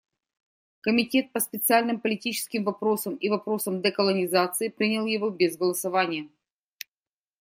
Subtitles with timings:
[0.81, 6.27] Комитет по специальным политическим вопросам и вопросам деколонизации принял его без голосования.